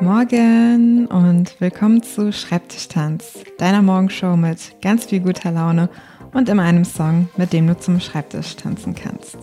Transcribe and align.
Morgen 0.00 1.06
und 1.06 1.58
willkommen 1.58 2.02
zu 2.02 2.30
Schreibtischtanz, 2.30 3.44
deiner 3.56 3.80
Morgenshow 3.80 4.36
mit 4.36 4.76
ganz 4.82 5.06
viel 5.06 5.20
guter 5.20 5.50
Laune 5.50 5.88
und 6.32 6.50
immer 6.50 6.64
einem 6.64 6.84
Song, 6.84 7.30
mit 7.38 7.54
dem 7.54 7.66
du 7.66 7.78
zum 7.78 7.98
Schreibtisch 8.00 8.56
tanzen 8.56 8.94
kannst. 8.94 9.38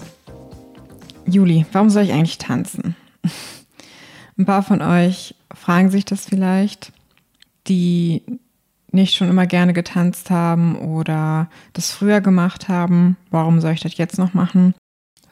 Juli, 1.25 1.66
warum 1.71 1.89
soll 1.89 2.03
ich 2.03 2.13
eigentlich 2.13 2.38
tanzen? 2.38 2.95
Ein 4.38 4.45
paar 4.45 4.61
von 4.61 4.81
euch 4.81 5.35
fragen 5.53 5.89
sich 5.89 6.05
das 6.05 6.25
vielleicht, 6.25 6.91
die 7.67 8.21
nicht 8.91 9.15
schon 9.15 9.29
immer 9.29 9.47
gerne 9.47 9.73
getanzt 9.73 10.29
haben 10.29 10.77
oder 10.77 11.49
das 11.73 11.91
früher 11.91 12.21
gemacht 12.21 12.70
haben. 12.70 13.17
Warum 13.31 13.59
soll 13.59 13.71
ich 13.71 13.81
das 13.81 13.98
jetzt 13.98 14.20
noch 14.20 14.35
machen? 14.35 14.76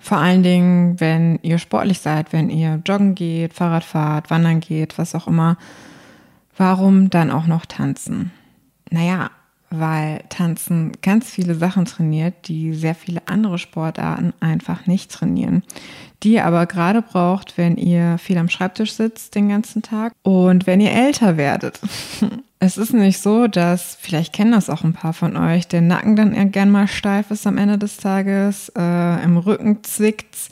Vor 0.02 0.18
allen 0.18 0.42
Dingen, 0.42 1.00
wenn 1.00 1.40
ihr 1.44 1.60
sportlich 1.60 2.00
seid, 2.00 2.34
wenn 2.34 2.50
ihr 2.50 2.82
joggen 2.86 3.14
geht, 3.14 3.54
Fahrrad 3.54 3.84
fahrt, 3.84 4.32
wandern 4.32 4.60
geht, 4.60 4.98
was 4.98 5.14
auch 5.14 5.28
immer. 5.28 5.58
Warum 6.58 7.12
dann 7.12 7.30
auch 7.30 7.46
noch 7.46 7.66
tanzen? 7.68 8.32
Naja, 8.90 9.30
weil 9.70 10.24
Tanzen 10.30 10.92
ganz 11.02 11.30
viele 11.30 11.56
Sachen 11.56 11.86
trainiert, 11.86 12.48
die 12.48 12.74
sehr 12.74 12.96
viele 12.96 13.22
andere 13.28 13.58
Sportarten 13.58 14.34
einfach 14.40 14.86
nicht 14.88 15.12
trainieren. 15.12 15.64
Die 16.24 16.34
ihr 16.34 16.46
aber 16.46 16.66
gerade 16.66 17.02
braucht, 17.02 17.58
wenn 17.58 17.78
ihr 17.78 18.18
viel 18.18 18.38
am 18.38 18.50
Schreibtisch 18.50 18.94
sitzt 18.94 19.36
den 19.36 19.50
ganzen 19.50 19.82
Tag 19.82 20.14
und 20.24 20.68
wenn 20.68 20.82
ihr 20.82 20.92
älter 20.92 21.38
werdet. 21.38 21.80
Es 22.64 22.78
ist 22.78 22.94
nicht 22.94 23.18
so, 23.18 23.48
dass, 23.48 23.98
vielleicht 24.00 24.34
kennen 24.34 24.52
das 24.52 24.70
auch 24.70 24.84
ein 24.84 24.94
paar 24.94 25.14
von 25.14 25.36
euch, 25.36 25.68
der 25.68 25.82
Nacken 25.82 26.16
dann 26.16 26.52
gern 26.52 26.70
mal 26.70 26.88
steif 26.88 27.32
ist 27.32 27.48
am 27.48 27.58
Ende 27.58 27.80
des 27.80 27.98
Tages, 27.98 28.72
äh, 28.78 29.24
im 29.24 29.38
Rücken 29.38 29.84
zwickt's 29.84 30.52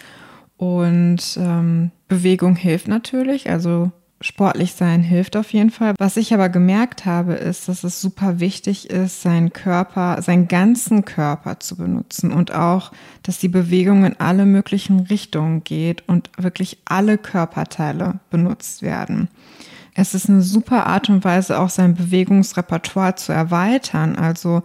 und 0.57 1.19
ähm, 1.37 1.91
Bewegung 2.07 2.55
hilft 2.55 2.87
natürlich, 2.87 3.47
also 3.51 3.91
sportlich 4.21 4.73
sein 4.73 5.03
hilft 5.03 5.37
auf 5.37 5.53
jeden 5.53 5.69
Fall. 5.69 5.93
Was 5.99 6.17
ich 6.17 6.33
aber 6.33 6.49
gemerkt 6.49 7.05
habe, 7.05 7.33
ist, 7.33 7.69
dass 7.69 7.83
es 7.83 8.01
super 8.01 8.39
wichtig 8.39 8.89
ist, 8.89 9.21
seinen 9.21 9.53
Körper, 9.53 10.19
seinen 10.23 10.47
ganzen 10.47 11.05
Körper 11.05 11.59
zu 11.59 11.77
benutzen 11.77 12.31
und 12.31 12.51
auch, 12.51 12.91
dass 13.21 13.37
die 13.37 13.49
Bewegung 13.49 14.03
in 14.03 14.19
alle 14.19 14.47
möglichen 14.47 15.01
Richtungen 15.01 15.63
geht 15.63 16.09
und 16.09 16.31
wirklich 16.39 16.79
alle 16.85 17.19
Körperteile 17.19 18.19
benutzt 18.31 18.81
werden. 18.81 19.29
Es 19.99 20.13
ist 20.13 20.29
eine 20.29 20.41
super 20.41 20.87
Art 20.87 21.09
und 21.09 21.25
Weise, 21.25 21.59
auch 21.59 21.69
sein 21.69 21.93
Bewegungsrepertoire 21.93 23.15
zu 23.15 23.33
erweitern, 23.33 24.15
also 24.15 24.63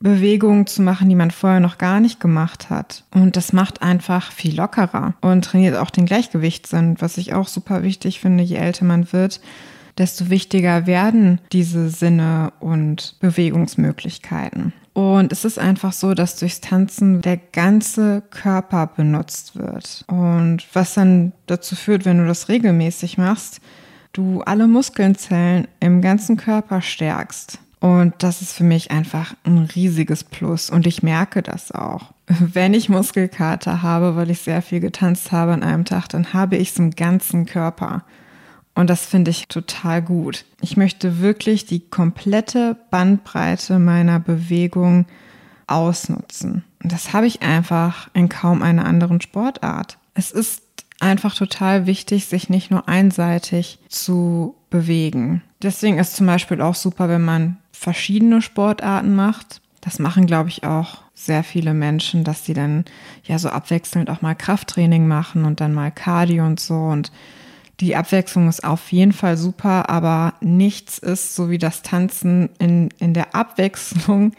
Bewegungen 0.00 0.66
zu 0.66 0.82
machen, 0.82 1.08
die 1.08 1.14
man 1.14 1.30
vorher 1.30 1.60
noch 1.60 1.78
gar 1.78 2.00
nicht 2.00 2.18
gemacht 2.18 2.68
hat. 2.68 3.04
Und 3.14 3.36
das 3.36 3.52
macht 3.52 3.80
einfach 3.80 4.32
viel 4.32 4.56
lockerer 4.56 5.14
und 5.20 5.44
trainiert 5.44 5.76
auch 5.76 5.90
den 5.90 6.06
Gleichgewichtssinn, 6.06 6.96
was 6.98 7.16
ich 7.16 7.32
auch 7.32 7.46
super 7.46 7.84
wichtig 7.84 8.18
finde, 8.18 8.42
je 8.42 8.56
älter 8.56 8.84
man 8.84 9.12
wird, 9.12 9.40
desto 9.98 10.30
wichtiger 10.30 10.88
werden 10.88 11.40
diese 11.52 11.88
Sinne 11.88 12.52
und 12.58 13.14
Bewegungsmöglichkeiten. 13.20 14.72
Und 14.94 15.30
es 15.30 15.44
ist 15.44 15.60
einfach 15.60 15.92
so, 15.92 16.12
dass 16.12 16.40
durchs 16.40 16.60
Tanzen 16.60 17.22
der 17.22 17.36
ganze 17.36 18.20
Körper 18.30 18.88
benutzt 18.88 19.54
wird. 19.54 20.04
Und 20.08 20.64
was 20.72 20.94
dann 20.94 21.32
dazu 21.46 21.76
führt, 21.76 22.04
wenn 22.04 22.18
du 22.18 22.26
das 22.26 22.48
regelmäßig 22.48 23.16
machst, 23.16 23.60
du 24.12 24.42
alle 24.42 24.66
Muskelzellen 24.66 25.68
im 25.80 26.02
ganzen 26.02 26.36
Körper 26.36 26.82
stärkst. 26.82 27.58
Und 27.80 28.14
das 28.18 28.42
ist 28.42 28.52
für 28.52 28.64
mich 28.64 28.92
einfach 28.92 29.34
ein 29.44 29.68
riesiges 29.74 30.22
Plus. 30.22 30.70
Und 30.70 30.86
ich 30.86 31.02
merke 31.02 31.42
das 31.42 31.72
auch. 31.72 32.12
Wenn 32.26 32.74
ich 32.74 32.88
Muskelkater 32.88 33.82
habe, 33.82 34.14
weil 34.14 34.30
ich 34.30 34.40
sehr 34.40 34.62
viel 34.62 34.80
getanzt 34.80 35.32
habe 35.32 35.52
an 35.52 35.64
einem 35.64 35.84
Tag, 35.84 36.08
dann 36.08 36.32
habe 36.32 36.56
ich 36.56 36.70
es 36.70 36.78
im 36.78 36.92
ganzen 36.92 37.44
Körper. 37.44 38.04
Und 38.74 38.88
das 38.88 39.04
finde 39.04 39.30
ich 39.30 39.48
total 39.48 40.00
gut. 40.00 40.44
Ich 40.60 40.76
möchte 40.76 41.20
wirklich 41.20 41.66
die 41.66 41.80
komplette 41.80 42.76
Bandbreite 42.90 43.78
meiner 43.78 44.20
Bewegung 44.20 45.06
ausnutzen. 45.66 46.64
Und 46.82 46.92
das 46.92 47.12
habe 47.12 47.26
ich 47.26 47.42
einfach 47.42 48.08
in 48.14 48.28
kaum 48.28 48.62
einer 48.62 48.84
anderen 48.84 49.20
Sportart. 49.20 49.98
Es 50.14 50.30
ist 50.30 50.62
einfach 51.00 51.34
total 51.34 51.86
wichtig, 51.86 52.26
sich 52.26 52.48
nicht 52.48 52.70
nur 52.70 52.88
einseitig 52.88 53.78
zu 53.88 54.54
bewegen. 54.70 55.42
Deswegen 55.62 55.98
ist 55.98 56.16
zum 56.16 56.26
Beispiel 56.26 56.60
auch 56.60 56.74
super, 56.74 57.08
wenn 57.08 57.24
man 57.24 57.58
verschiedene 57.72 58.42
Sportarten 58.42 59.14
macht. 59.14 59.60
Das 59.80 59.98
machen, 59.98 60.26
glaube 60.26 60.48
ich, 60.48 60.64
auch 60.64 61.02
sehr 61.14 61.44
viele 61.44 61.74
Menschen, 61.74 62.24
dass 62.24 62.44
sie 62.44 62.54
dann 62.54 62.84
ja 63.24 63.38
so 63.38 63.48
abwechselnd 63.48 64.10
auch 64.10 64.22
mal 64.22 64.34
Krafttraining 64.34 65.06
machen 65.06 65.44
und 65.44 65.60
dann 65.60 65.74
mal 65.74 65.90
Cardio 65.90 66.44
und 66.44 66.60
so. 66.60 66.74
Und 66.74 67.12
die 67.80 67.96
Abwechslung 67.96 68.48
ist 68.48 68.64
auf 68.64 68.92
jeden 68.92 69.12
Fall 69.12 69.36
super, 69.36 69.90
aber 69.90 70.34
nichts 70.40 70.98
ist 70.98 71.34
so 71.34 71.50
wie 71.50 71.58
das 71.58 71.82
Tanzen 71.82 72.50
in, 72.58 72.90
in 72.98 73.14
der 73.14 73.34
Abwechslung 73.34 74.32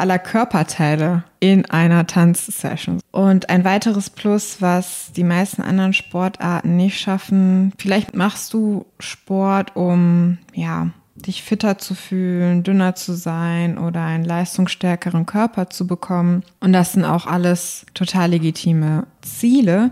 aller 0.00 0.18
Körperteile 0.18 1.24
in 1.38 1.64
einer 1.66 2.06
Tanzsession. 2.06 3.00
Und 3.12 3.50
ein 3.50 3.64
weiteres 3.64 4.10
Plus, 4.10 4.60
was 4.60 5.12
die 5.14 5.24
meisten 5.24 5.62
anderen 5.62 5.92
Sportarten 5.92 6.76
nicht 6.76 6.98
schaffen, 6.98 7.72
vielleicht 7.78 8.16
machst 8.16 8.52
du 8.52 8.86
Sport, 8.98 9.76
um 9.76 10.38
ja, 10.52 10.88
dich 11.14 11.42
fitter 11.42 11.78
zu 11.78 11.94
fühlen, 11.94 12.62
dünner 12.62 12.94
zu 12.94 13.12
sein 13.12 13.78
oder 13.78 14.04
einen 14.04 14.24
leistungsstärkeren 14.24 15.26
Körper 15.26 15.70
zu 15.70 15.86
bekommen. 15.86 16.42
Und 16.60 16.72
das 16.72 16.92
sind 16.92 17.04
auch 17.04 17.26
alles 17.26 17.86
total 17.94 18.30
legitime 18.30 19.06
Ziele. 19.22 19.90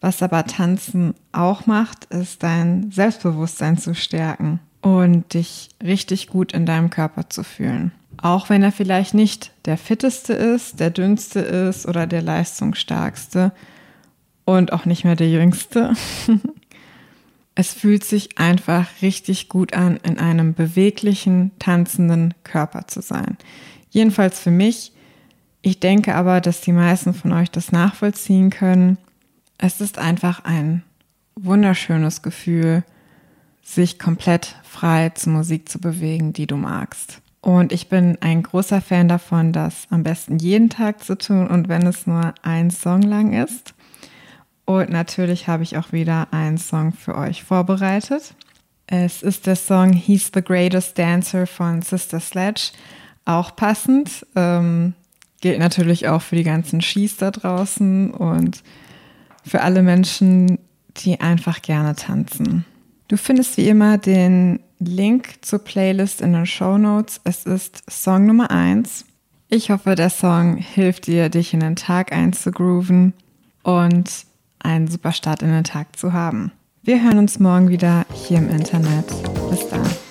Was 0.00 0.22
aber 0.22 0.44
Tanzen 0.44 1.14
auch 1.32 1.66
macht, 1.66 2.04
ist 2.06 2.42
dein 2.42 2.90
Selbstbewusstsein 2.92 3.78
zu 3.78 3.94
stärken 3.94 4.60
und 4.80 5.34
dich 5.34 5.70
richtig 5.82 6.28
gut 6.28 6.52
in 6.52 6.66
deinem 6.66 6.90
Körper 6.90 7.28
zu 7.28 7.42
fühlen. 7.42 7.92
Auch 8.20 8.50
wenn 8.50 8.62
er 8.62 8.72
vielleicht 8.72 9.14
nicht 9.14 9.52
der 9.64 9.78
fitteste 9.78 10.32
ist, 10.32 10.80
der 10.80 10.90
dünnste 10.90 11.40
ist 11.40 11.86
oder 11.86 12.06
der 12.06 12.22
leistungsstärkste 12.22 13.52
und 14.44 14.72
auch 14.72 14.84
nicht 14.84 15.04
mehr 15.04 15.16
der 15.16 15.30
jüngste. 15.30 15.94
es 17.54 17.72
fühlt 17.72 18.04
sich 18.04 18.38
einfach 18.38 18.86
richtig 19.02 19.48
gut 19.48 19.72
an, 19.72 19.98
in 19.98 20.18
einem 20.18 20.54
beweglichen, 20.54 21.52
tanzenden 21.58 22.34
Körper 22.44 22.86
zu 22.86 23.02
sein. 23.02 23.36
Jedenfalls 23.90 24.40
für 24.40 24.50
mich. 24.50 24.92
Ich 25.60 25.80
denke 25.80 26.14
aber, 26.14 26.40
dass 26.40 26.60
die 26.60 26.72
meisten 26.72 27.14
von 27.14 27.32
euch 27.32 27.50
das 27.50 27.72
nachvollziehen 27.72 28.50
können. 28.50 28.96
Es 29.58 29.80
ist 29.80 29.98
einfach 29.98 30.44
ein 30.44 30.82
wunderschönes 31.34 32.22
Gefühl, 32.22 32.84
sich 33.62 33.98
komplett 33.98 34.56
frei 34.62 35.10
zur 35.10 35.32
Musik 35.32 35.68
zu 35.68 35.80
bewegen, 35.80 36.32
die 36.32 36.46
du 36.46 36.56
magst. 36.56 37.20
Und 37.40 37.72
ich 37.72 37.88
bin 37.88 38.18
ein 38.20 38.42
großer 38.42 38.80
Fan 38.80 39.08
davon, 39.08 39.52
das 39.52 39.86
am 39.90 40.02
besten 40.02 40.38
jeden 40.38 40.70
Tag 40.70 41.04
zu 41.04 41.16
tun 41.16 41.46
und 41.46 41.68
wenn 41.68 41.86
es 41.86 42.06
nur 42.06 42.34
ein 42.42 42.70
Song 42.70 43.02
lang 43.02 43.32
ist. 43.32 43.74
Und 44.64 44.90
natürlich 44.90 45.48
habe 45.48 45.62
ich 45.62 45.78
auch 45.78 45.92
wieder 45.92 46.28
einen 46.32 46.58
Song 46.58 46.92
für 46.92 47.16
euch 47.16 47.44
vorbereitet. 47.44 48.34
Es 48.86 49.22
ist 49.22 49.46
der 49.46 49.56
Song 49.56 49.92
He's 49.92 50.30
the 50.34 50.42
Greatest 50.42 50.98
Dancer 50.98 51.46
von 51.46 51.82
Sister 51.82 52.20
Sledge. 52.20 52.72
Auch 53.24 53.54
passend. 53.54 54.26
Ähm, 54.34 54.94
gilt 55.40 55.58
natürlich 55.58 56.08
auch 56.08 56.22
für 56.22 56.36
die 56.36 56.44
ganzen 56.44 56.80
Skis 56.80 57.16
da 57.16 57.30
draußen 57.30 58.10
und 58.10 58.62
für 59.44 59.62
alle 59.62 59.82
Menschen, 59.82 60.58
die 60.98 61.20
einfach 61.20 61.62
gerne 61.62 61.94
tanzen. 61.94 62.64
Du 63.08 63.16
findest 63.16 63.56
wie 63.56 63.68
immer 63.68 63.98
den 63.98 64.60
Link 64.78 65.38
zur 65.42 65.58
Playlist 65.60 66.20
in 66.20 66.32
den 66.32 66.46
Show 66.46 66.78
Notes. 66.78 67.20
Es 67.24 67.44
ist 67.44 67.82
Song 67.90 68.26
Nummer 68.26 68.50
1. 68.50 69.04
Ich 69.48 69.70
hoffe, 69.70 69.94
der 69.94 70.10
Song 70.10 70.56
hilft 70.56 71.06
dir, 71.06 71.28
dich 71.28 71.54
in 71.54 71.60
den 71.60 71.76
Tag 71.76 72.12
einzugrooven 72.12 73.14
und 73.62 74.10
einen 74.60 74.88
super 74.88 75.12
Start 75.12 75.42
in 75.42 75.50
den 75.50 75.64
Tag 75.64 75.96
zu 75.96 76.12
haben. 76.12 76.52
Wir 76.82 77.02
hören 77.02 77.18
uns 77.18 77.38
morgen 77.38 77.68
wieder 77.68 78.06
hier 78.12 78.38
im 78.38 78.50
Internet. 78.50 79.06
Bis 79.50 79.68
dann. 79.68 80.07